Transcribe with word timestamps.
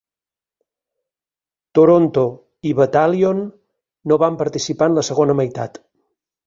Toronto 1.79 2.25
i 2.71 2.73
Battalion 2.81 3.47
no 4.13 4.21
van 4.27 4.43
participar 4.45 4.93
en 4.93 5.01
la 5.01 5.07
segona 5.13 5.39
meitat. 5.45 5.85